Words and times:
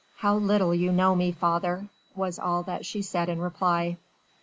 "How 0.17 0.33
little 0.35 0.73
you 0.73 0.91
know 0.91 1.13
me, 1.15 1.31
father," 1.31 1.87
was 2.15 2.39
all 2.39 2.63
that 2.63 2.87
she 2.87 3.03
said 3.03 3.29
in 3.29 3.39
reply. 3.39 3.97